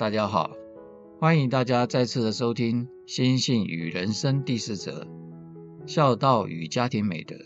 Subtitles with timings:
[0.00, 0.52] 大家好，
[1.18, 5.06] 欢迎大家再次的收听《心性与人生》第四则：
[5.84, 7.36] 孝道与家庭美德。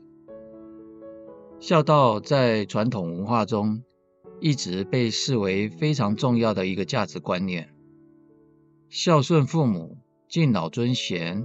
[1.58, 3.82] 孝道在传统文化中
[4.38, 7.74] 一直被视为非常重要的一个价值观念。
[8.88, 9.98] 孝顺父母、
[10.28, 11.44] 敬老尊贤、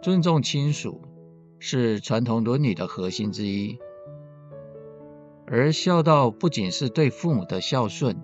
[0.00, 1.02] 尊重亲属，
[1.58, 3.76] 是传统伦理的核心之一。
[5.46, 8.16] 而孝道不仅是对父母的孝顺，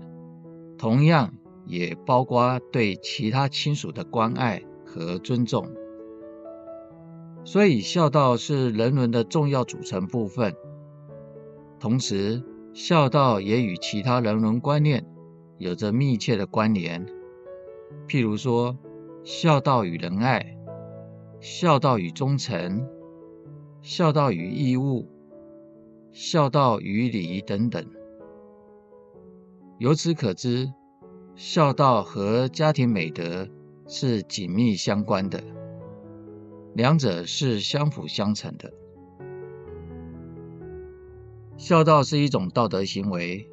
[0.79, 1.35] 同样
[1.65, 5.67] 也包括对其他亲属的关爱和尊重。
[7.45, 10.55] 所以，孝道是人伦的重要组成部分。
[11.81, 15.07] 同时，孝道也与其他人伦观念
[15.59, 17.05] 有着密切的关联。
[18.07, 18.77] 譬如说，
[19.25, 20.57] 孝道与仁爱、
[21.41, 22.87] 孝道与忠诚、
[23.81, 25.09] 孝道与义务。
[26.15, 27.83] 孝道与礼仪等等，
[29.79, 30.71] 由此可知，
[31.35, 33.49] 孝道和家庭美德
[33.87, 35.43] 是紧密相关的，
[36.75, 38.73] 两者是相辅相成的。
[41.57, 43.49] 孝道是一种道德行为，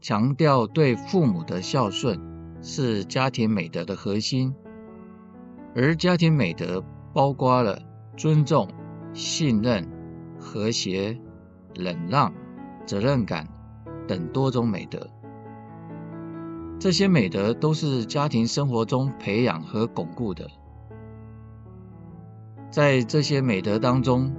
[0.00, 2.20] 强调对父母的孝顺
[2.62, 4.54] 是家庭美德的核心，
[5.74, 7.80] 而家庭美德包括了
[8.16, 8.68] 尊重、
[9.12, 9.88] 信任、
[10.38, 11.18] 和谐。
[11.78, 12.32] 忍让、
[12.86, 13.46] 责任感
[14.08, 15.10] 等多种美德，
[16.78, 20.48] 这些美德都是家庭生活中培养和巩固的。
[22.70, 24.32] 在这些美德当中，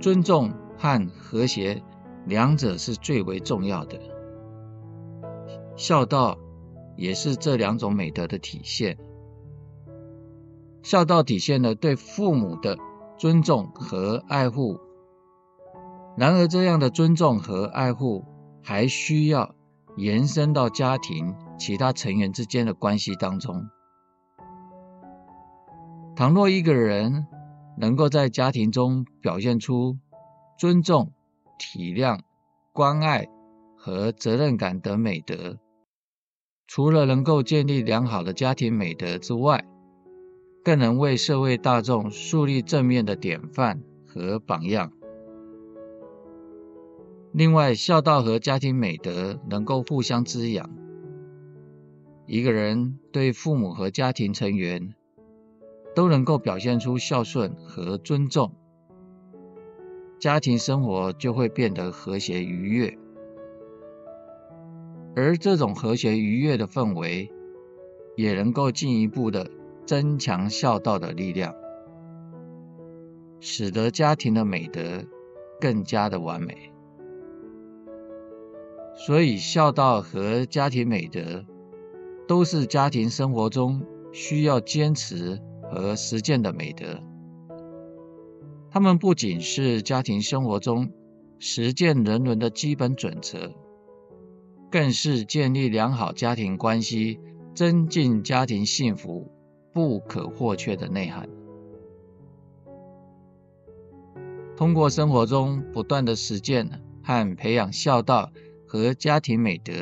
[0.00, 1.82] 尊重和和谐
[2.26, 3.98] 两者是最为重要的。
[5.76, 6.36] 孝道
[6.96, 8.98] 也是这两种美德的体现。
[10.82, 12.76] 孝道体现了对父母的
[13.16, 14.80] 尊重和爱护。
[16.16, 18.24] 然而，这样的尊重和爱护
[18.62, 19.54] 还需要
[19.96, 23.68] 延伸到家庭其他成员之间的关系当中。
[26.16, 27.26] 倘若一个人
[27.76, 29.98] 能够在家庭中表现出
[30.58, 31.12] 尊重、
[31.58, 32.20] 体谅、
[32.72, 33.28] 关爱
[33.76, 35.58] 和责任感等美德，
[36.66, 39.64] 除了能够建立良好的家庭美德之外，
[40.64, 44.92] 更能为社会大众树立正面的典范和榜样。
[47.32, 50.68] 另外，孝道和家庭美德能够互相滋养。
[52.30, 54.92] 一个人对父母和家庭成员
[55.94, 58.52] 都能够表现出孝顺和尊重，
[60.18, 62.98] 家庭生活就会变得和谐愉悦。
[65.16, 67.32] 而这种和谐愉悦的氛围，
[68.14, 69.50] 也能够进一步的
[69.86, 71.54] 增强孝道的力量，
[73.40, 75.02] 使得家庭的美德
[75.58, 76.70] 更加的完美。
[78.94, 81.46] 所以，孝道和家庭美德
[82.28, 87.02] 都是家庭生活中需要坚持和实践的美德。
[88.70, 90.92] 他们不仅是家庭生活中
[91.40, 93.52] 实践人伦的基本准则，
[94.70, 97.18] 更是建立良好家庭关系、
[97.54, 99.32] 增进家庭幸福
[99.72, 101.28] 不可或缺的内涵。
[104.56, 108.30] 通过生活中不断的实践和培养孝道。
[108.70, 109.72] 和家庭美德，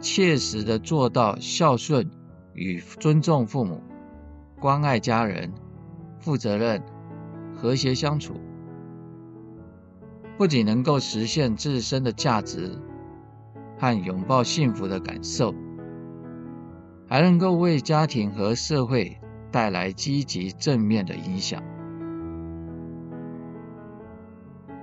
[0.00, 2.10] 切实的做到孝顺
[2.54, 3.82] 与尊重父母、
[4.60, 5.52] 关爱家人、
[6.18, 6.82] 负责任、
[7.54, 8.34] 和谐相处，
[10.36, 12.78] 不仅能够实现自身的价值
[13.78, 15.54] 和拥抱幸福的感受，
[17.08, 19.18] 还能够为家庭和社会
[19.50, 21.62] 带来积极正面的影响。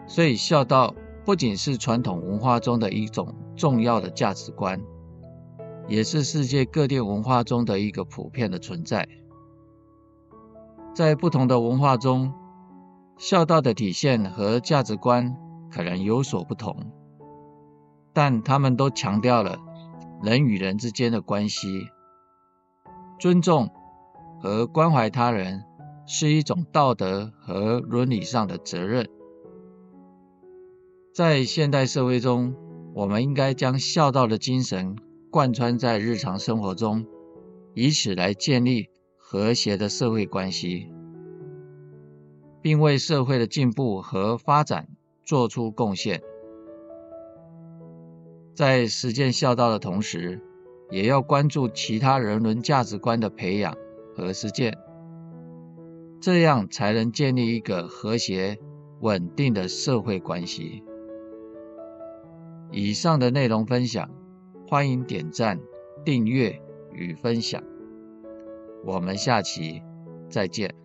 [0.08, 0.94] 所以孝道。
[1.26, 4.80] 不仅是传统文化中的一种重要的价值观，
[5.88, 9.08] 也是世界各地文化中的一个普遍的存在。
[10.94, 12.34] 在不同的文化中，
[13.18, 15.36] 孝道的体现和价值观
[15.72, 16.92] 可能有所不同，
[18.14, 19.58] 但他们都强调了
[20.24, 21.88] 人与人之间的关系，
[23.20, 23.70] 尊重
[24.42, 25.64] 和关怀他人
[26.08, 29.10] 是一种道德和伦理上的责任。
[31.14, 32.56] 在现代社会中，
[32.94, 34.96] 我们应该将孝道的精神
[35.36, 37.06] 贯穿在日常生活中，
[37.74, 38.88] 以此来建立
[39.18, 40.90] 和谐的社会关系，
[42.62, 44.88] 并为社会的进步和发展
[45.26, 46.22] 做出贡献。
[48.54, 50.42] 在实践孝道的同时，
[50.90, 53.76] 也要关注其他人伦价值观的培养
[54.16, 54.78] 和实践，
[56.22, 58.58] 这样才能建立一个和谐
[59.02, 60.82] 稳定的社会关系。
[62.72, 64.10] 以上的内容分享，
[64.68, 65.60] 欢迎点赞、
[66.04, 66.60] 订阅
[66.92, 67.64] 与分享。
[68.84, 69.82] 我们下期
[70.30, 70.85] 再见。